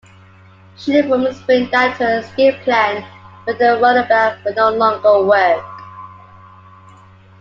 [0.77, 3.05] She informs Winn that her escape plan
[3.45, 5.63] with the Runabout will no longer work.